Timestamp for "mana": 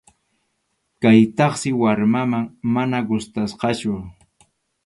2.73-2.97